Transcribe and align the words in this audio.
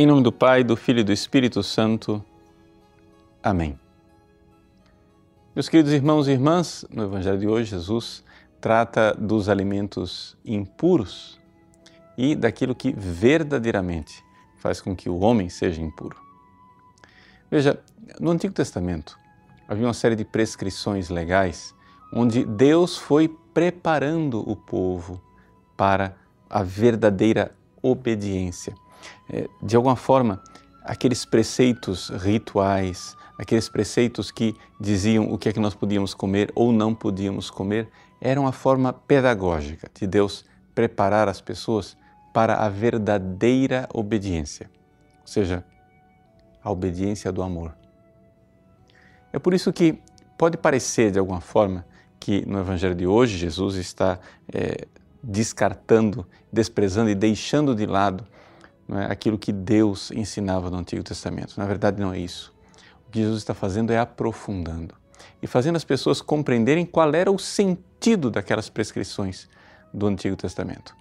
Em 0.00 0.06
nome 0.06 0.22
do 0.22 0.32
Pai, 0.32 0.64
do 0.64 0.78
Filho 0.78 1.00
e 1.00 1.04
do 1.04 1.12
Espírito 1.12 1.62
Santo. 1.62 2.24
Amém. 3.42 3.78
Meus 5.54 5.68
queridos 5.68 5.92
irmãos 5.92 6.26
e 6.26 6.30
irmãs, 6.30 6.86
no 6.90 7.02
Evangelho 7.02 7.38
de 7.38 7.46
hoje, 7.46 7.72
Jesus 7.72 8.24
trata 8.62 9.12
dos 9.12 9.46
alimentos 9.46 10.38
impuros 10.42 11.38
e 12.16 12.34
daquilo 12.34 12.74
que 12.74 12.94
verdadeiramente 12.96 14.24
faz 14.56 14.80
com 14.80 14.96
que 14.96 15.10
o 15.10 15.20
homem 15.20 15.50
seja 15.50 15.82
impuro. 15.82 16.16
Veja, 17.50 17.78
no 18.18 18.30
Antigo 18.30 18.54
Testamento 18.54 19.18
havia 19.68 19.86
uma 19.86 19.92
série 19.92 20.16
de 20.16 20.24
prescrições 20.24 21.10
legais 21.10 21.74
onde 22.10 22.42
Deus 22.42 22.96
foi 22.96 23.28
preparando 23.52 24.50
o 24.50 24.56
povo 24.56 25.20
para 25.76 26.16
a 26.48 26.62
verdadeira 26.62 27.54
obediência. 27.82 28.74
É, 29.28 29.48
de 29.62 29.76
alguma 29.76 29.96
forma, 29.96 30.42
aqueles 30.82 31.24
preceitos 31.24 32.08
rituais, 32.08 33.16
aqueles 33.38 33.68
preceitos 33.68 34.30
que 34.30 34.54
diziam 34.80 35.32
o 35.32 35.38
que 35.38 35.48
é 35.48 35.52
que 35.52 35.60
nós 35.60 35.74
podíamos 35.74 36.14
comer 36.14 36.50
ou 36.54 36.72
não 36.72 36.94
podíamos 36.94 37.50
comer, 37.50 37.88
eram 38.20 38.46
a 38.46 38.52
forma 38.52 38.92
pedagógica 38.92 39.90
de 39.94 40.06
Deus 40.06 40.44
preparar 40.74 41.28
as 41.28 41.40
pessoas 41.40 41.96
para 42.32 42.54
a 42.56 42.68
verdadeira 42.68 43.88
obediência, 43.92 44.70
ou 45.20 45.26
seja, 45.26 45.64
a 46.62 46.70
obediência 46.70 47.32
do 47.32 47.42
amor. 47.42 47.74
É 49.32 49.38
por 49.38 49.54
isso 49.54 49.72
que 49.72 49.98
pode 50.36 50.56
parecer 50.56 51.10
de 51.10 51.18
alguma 51.18 51.40
forma 51.40 51.84
que 52.18 52.44
no 52.46 52.58
Evangelho 52.60 52.94
de 52.94 53.06
hoje 53.06 53.38
Jesus 53.38 53.76
está 53.76 54.18
é, 54.52 54.86
descartando, 55.22 56.26
desprezando 56.52 57.10
e 57.10 57.14
deixando 57.14 57.74
de 57.74 57.86
lado 57.86 58.26
é, 58.92 59.10
aquilo 59.10 59.38
que 59.38 59.52
Deus 59.52 60.10
ensinava 60.10 60.70
no 60.70 60.78
Antigo 60.78 61.02
Testamento. 61.02 61.54
Na 61.56 61.66
verdade, 61.66 62.00
não 62.00 62.12
é 62.12 62.18
isso. 62.18 62.52
O 63.06 63.10
que 63.10 63.20
Jesus 63.20 63.38
está 63.38 63.54
fazendo 63.54 63.92
é 63.92 63.98
aprofundando 63.98 64.94
e 65.42 65.46
fazendo 65.46 65.76
as 65.76 65.84
pessoas 65.84 66.20
compreenderem 66.20 66.86
qual 66.86 67.14
era 67.14 67.30
o 67.30 67.38
sentido 67.38 68.30
daquelas 68.30 68.68
prescrições 68.68 69.48
do 69.92 70.06
Antigo 70.06 70.36
Testamento. 70.36 70.94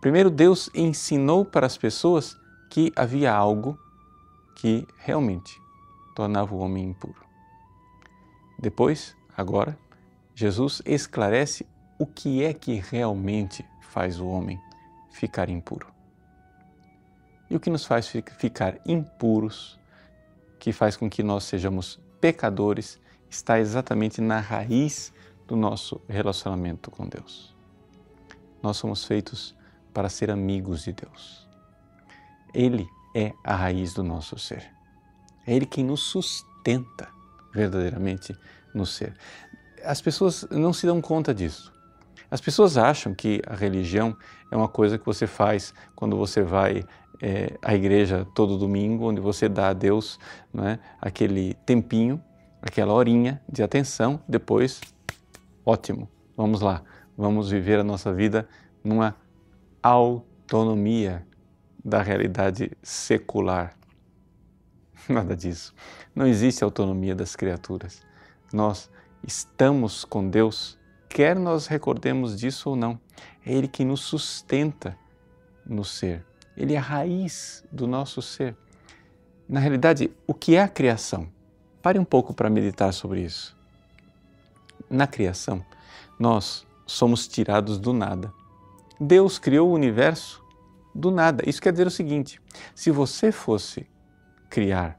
Primeiro, 0.00 0.30
Deus 0.30 0.70
ensinou 0.74 1.44
para 1.44 1.66
as 1.66 1.76
pessoas 1.76 2.36
que 2.70 2.92
havia 2.96 3.32
algo 3.32 3.78
que 4.56 4.86
realmente 4.98 5.60
tornava 6.14 6.54
o 6.54 6.58
homem 6.58 6.90
impuro. 6.90 7.20
Depois, 8.58 9.16
agora, 9.36 9.78
Jesus 10.34 10.80
esclarece 10.84 11.66
o 11.98 12.06
que 12.06 12.42
é 12.42 12.54
que 12.54 12.74
realmente 12.74 13.64
faz 13.80 14.20
o 14.20 14.26
homem 14.26 14.58
ficar 15.10 15.48
impuro. 15.48 15.86
E 17.50 17.56
o 17.56 17.60
que 17.60 17.68
nos 17.68 17.84
faz 17.84 18.06
ficar 18.06 18.78
impuros, 18.86 19.78
que 20.58 20.72
faz 20.72 20.96
com 20.96 21.10
que 21.10 21.22
nós 21.22 21.44
sejamos 21.44 22.00
pecadores, 22.20 23.00
está 23.28 23.58
exatamente 23.58 24.20
na 24.20 24.38
raiz 24.38 25.12
do 25.48 25.56
nosso 25.56 26.00
relacionamento 26.08 26.90
com 26.90 27.08
Deus. 27.08 27.54
Nós 28.62 28.76
somos 28.76 29.04
feitos 29.04 29.56
para 29.92 30.08
ser 30.08 30.30
amigos 30.30 30.84
de 30.84 30.92
Deus. 30.92 31.48
Ele 32.54 32.86
é 33.14 33.32
a 33.42 33.56
raiz 33.56 33.94
do 33.94 34.04
nosso 34.04 34.38
ser. 34.38 34.70
É 35.46 35.54
Ele 35.54 35.66
quem 35.66 35.84
nos 35.84 36.02
sustenta 36.02 37.08
verdadeiramente 37.52 38.36
no 38.72 38.86
ser. 38.86 39.16
As 39.84 40.00
pessoas 40.00 40.46
não 40.50 40.72
se 40.72 40.86
dão 40.86 41.00
conta 41.00 41.34
disso. 41.34 41.72
As 42.30 42.40
pessoas 42.40 42.76
acham 42.76 43.12
que 43.12 43.42
a 43.46 43.56
religião 43.56 44.16
é 44.52 44.56
uma 44.56 44.68
coisa 44.68 44.96
que 44.96 45.04
você 45.04 45.26
faz 45.26 45.74
quando 45.96 46.16
você 46.16 46.42
vai 46.42 46.84
é, 47.22 47.56
igreja 47.74 48.26
todo 48.34 48.56
domingo, 48.56 49.08
onde 49.08 49.20
você 49.20 49.48
dá 49.48 49.68
a 49.68 49.72
Deus 49.72 50.18
é, 50.58 50.78
aquele 51.00 51.54
tempinho, 51.66 52.22
aquela 52.62 52.92
horinha 52.92 53.40
de 53.48 53.62
atenção, 53.62 54.20
depois, 54.28 54.80
ótimo, 55.64 56.08
vamos 56.36 56.60
lá, 56.60 56.82
vamos 57.16 57.50
viver 57.50 57.78
a 57.78 57.84
nossa 57.84 58.12
vida 58.12 58.48
numa 58.82 59.14
autonomia 59.82 61.26
da 61.84 62.02
realidade 62.02 62.70
secular. 62.82 63.74
Nada 65.08 65.36
disso. 65.36 65.74
Não 66.14 66.26
existe 66.26 66.62
autonomia 66.62 67.14
das 67.14 67.34
criaturas. 67.34 68.02
Nós 68.52 68.90
estamos 69.26 70.04
com 70.04 70.28
Deus, 70.28 70.78
quer 71.08 71.36
nós 71.38 71.66
recordemos 71.66 72.38
disso 72.38 72.70
ou 72.70 72.76
não. 72.76 73.00
É 73.44 73.52
Ele 73.52 73.68
que 73.68 73.84
nos 73.84 74.00
sustenta 74.00 74.96
no 75.66 75.84
ser. 75.84 76.29
Ele 76.56 76.74
é 76.74 76.78
a 76.78 76.82
raiz 76.82 77.64
do 77.70 77.86
nosso 77.86 78.20
ser. 78.20 78.56
Na 79.48 79.60
realidade, 79.60 80.10
o 80.26 80.34
que 80.34 80.54
é 80.54 80.62
a 80.62 80.68
criação? 80.68 81.28
Pare 81.82 81.98
um 81.98 82.04
pouco 82.04 82.34
para 82.34 82.50
meditar 82.50 82.92
sobre 82.92 83.22
isso. 83.22 83.56
Na 84.88 85.06
criação, 85.06 85.64
nós 86.18 86.66
somos 86.86 87.26
tirados 87.26 87.78
do 87.78 87.92
nada. 87.92 88.32
Deus 89.00 89.38
criou 89.38 89.70
o 89.70 89.72
universo 89.72 90.44
do 90.94 91.10
nada. 91.10 91.42
Isso 91.48 91.62
quer 91.62 91.72
dizer 91.72 91.86
o 91.86 91.90
seguinte: 91.90 92.40
se 92.74 92.90
você 92.90 93.32
fosse 93.32 93.86
criar 94.48 94.98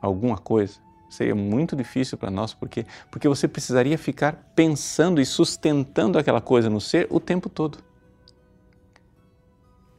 alguma 0.00 0.38
coisa, 0.38 0.78
seria 1.10 1.34
muito 1.34 1.76
difícil 1.76 2.16
para 2.16 2.30
nós, 2.30 2.54
porque 2.54 2.86
porque 3.10 3.28
você 3.28 3.46
precisaria 3.46 3.98
ficar 3.98 4.50
pensando 4.54 5.20
e 5.20 5.26
sustentando 5.26 6.18
aquela 6.18 6.40
coisa 6.40 6.70
no 6.70 6.80
ser 6.80 7.06
o 7.10 7.20
tempo 7.20 7.48
todo. 7.48 7.78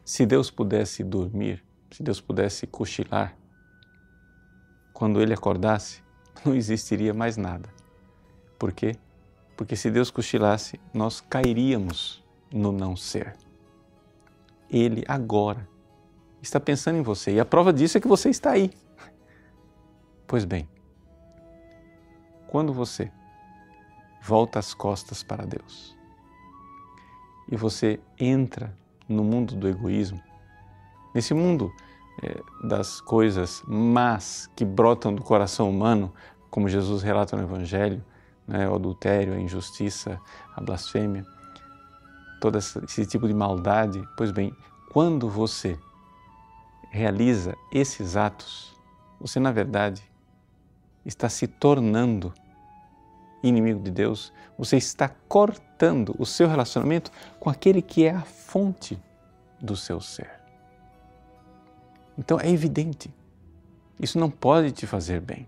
Se 0.08 0.26
Deus 0.26 0.50
pudesse 0.50 1.04
dormir, 1.04 1.62
se 1.92 2.02
Deus 2.02 2.22
pudesse 2.22 2.66
cochilar, 2.66 3.36
quando 4.94 5.22
ele 5.22 5.34
acordasse, 5.34 6.02
não 6.46 6.56
existiria 6.56 7.14
mais 7.14 7.36
nada. 7.36 7.68
Por 8.58 8.72
quê? 8.72 8.96
Porque 9.58 9.76
se 9.76 9.92
Deus 9.92 10.10
cochilasse, 10.10 10.80
nós 10.94 11.20
cairíamos 11.20 12.24
no 12.50 12.72
não 12.72 12.96
ser. 12.96 13.36
Ele 14.70 15.04
agora 15.10 15.68
está 16.42 16.58
pensando 16.58 17.00
em 17.00 17.02
você 17.02 17.34
e 17.34 17.40
a 17.42 17.46
prova 17.46 17.74
disso 17.74 17.98
é 17.98 18.02
que 18.02 18.08
você 18.08 18.30
está 18.30 18.52
aí. 18.52 18.72
Pois 20.26 20.46
bem, 20.46 20.70
quando 22.48 22.72
você 22.72 23.12
volta 24.24 24.58
as 24.58 24.74
costas 24.74 25.22
para 25.22 25.46
Deus 25.46 25.98
e 27.52 27.58
você 27.58 28.00
entra 28.18 28.74
no 29.08 29.24
mundo 29.24 29.56
do 29.56 29.68
egoísmo, 29.68 30.22
nesse 31.14 31.34
mundo 31.34 31.72
é, 32.22 32.42
das 32.64 33.00
coisas 33.00 33.64
más 33.68 34.50
que 34.56 34.66
brotam 34.66 35.14
do 35.14 35.24
coração 35.24 35.70
humano, 35.70 36.14
como 36.50 36.68
Jesus 36.68 37.04
relata 37.04 37.36
no 37.38 37.44
Evangelho, 37.44 38.04
né, 38.48 38.68
o 38.68 38.76
adultério, 38.76 39.34
a 39.34 39.40
injustiça, 39.40 40.20
a 40.56 40.62
blasfêmia, 40.62 41.26
todo 42.40 42.58
esse 42.58 43.06
tipo 43.06 43.28
de 43.28 43.34
maldade. 43.34 44.02
Pois 44.18 44.32
bem, 44.32 44.56
quando 44.92 45.30
você 45.30 45.78
realiza 46.90 47.56
esses 47.72 48.16
atos, 48.16 48.74
você 49.20 49.40
na 49.40 49.52
verdade 49.52 50.02
está 51.06 51.30
se 51.30 51.48
tornando 51.48 52.34
inimigo 53.44 53.80
de 53.80 53.92
Deus, 53.92 54.34
você 54.58 54.78
está 54.78 55.10
cortando 55.28 56.16
o 56.18 56.26
seu 56.26 56.48
relacionamento 56.48 57.12
com 57.40 57.50
aquele 57.50 57.82
que 57.82 58.06
é 58.06 58.12
a 58.12 58.22
fonte 58.22 59.00
do 59.60 59.76
seu 59.76 60.00
ser. 60.00 60.30
Então 62.18 62.40
é 62.40 62.50
evidente, 62.50 63.14
isso 64.00 64.20
não 64.20 64.30
pode 64.30 64.72
te 64.72 64.86
fazer 64.86 65.20
bem. 65.20 65.48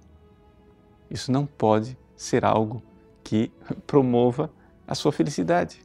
Isso 1.09 1.31
não 1.31 1.45
pode 1.45 1.97
ser 2.16 2.45
algo 2.45 2.81
que 3.23 3.51
promova 3.85 4.51
a 4.88 4.95
sua 4.95 5.11
felicidade. 5.11 5.81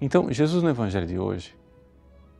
Então, 0.00 0.32
Jesus 0.32 0.62
no 0.62 0.70
Evangelho 0.70 1.06
de 1.06 1.18
hoje 1.18 1.54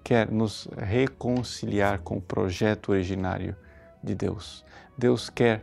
quer 0.02 0.30
nos 0.30 0.66
reconciliar 0.78 2.00
com 2.00 2.16
o 2.16 2.22
projeto 2.22 2.90
originário 2.92 3.54
de 4.02 4.14
Deus. 4.14 4.64
Deus 4.96 5.28
quer 5.28 5.62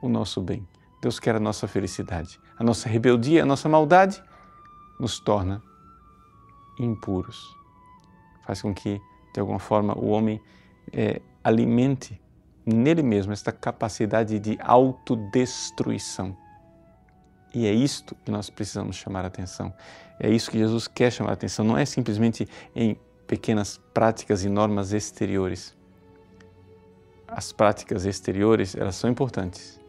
o 0.00 0.08
nosso 0.08 0.40
bem. 0.40 0.66
Deus 1.02 1.18
quer 1.18 1.34
a 1.34 1.40
nossa 1.40 1.66
felicidade. 1.66 2.40
A 2.56 2.62
nossa 2.62 2.88
rebeldia, 2.88 3.42
a 3.42 3.46
nossa 3.46 3.68
maldade 3.68 4.22
nos 5.00 5.18
torna 5.18 5.60
impuros. 6.78 7.54
Faz 8.46 8.62
com 8.62 8.72
que, 8.72 9.00
de 9.34 9.40
alguma 9.40 9.58
forma, 9.58 9.98
o 9.98 10.06
homem 10.06 10.40
é, 10.92 11.20
alimente 11.42 12.20
nele 12.64 13.02
mesmo 13.02 13.32
esta 13.32 13.50
capacidade 13.50 14.38
de 14.38 14.56
autodestruição. 14.60 16.36
E 17.52 17.66
é 17.66 17.72
isto 17.72 18.14
que 18.24 18.30
nós 18.30 18.48
precisamos 18.48 18.94
chamar 18.94 19.24
a 19.24 19.28
atenção. 19.28 19.74
É 20.20 20.30
isso 20.30 20.48
que 20.52 20.56
Jesus 20.56 20.86
quer 20.86 21.10
chamar 21.10 21.30
a 21.30 21.34
atenção. 21.34 21.64
Não 21.64 21.76
é 21.76 21.84
simplesmente 21.84 22.48
em 22.76 22.96
pequenas 23.26 23.76
práticas 23.92 24.44
e 24.44 24.48
normas 24.48 24.92
exteriores. 24.92 25.76
As 27.26 27.52
práticas 27.52 28.04
exteriores, 28.04 28.76
elas 28.76 28.94
são 28.94 29.10
importantes, 29.10 29.80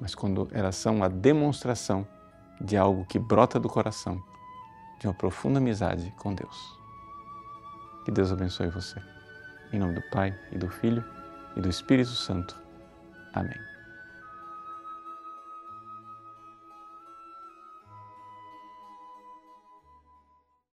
mas 0.00 0.14
quando 0.14 0.48
elas 0.52 0.76
são 0.76 1.02
a 1.02 1.08
demonstração 1.08 2.06
de 2.60 2.76
algo 2.76 3.04
que 3.04 3.18
brota 3.18 3.58
do 3.58 3.68
coração, 3.68 4.22
de 4.98 5.06
uma 5.06 5.14
profunda 5.14 5.58
amizade 5.58 6.12
com 6.18 6.34
Deus. 6.34 6.78
Que 8.04 8.10
Deus 8.10 8.30
abençoe 8.30 8.68
você. 8.68 9.00
Em 9.72 9.78
nome 9.78 9.94
do 9.94 10.02
Pai, 10.10 10.38
e 10.52 10.58
do 10.58 10.68
Filho, 10.68 11.04
e 11.56 11.60
do 11.60 11.68
Espírito 11.68 12.10
Santo. 12.10 12.56
Amém. 13.32 13.73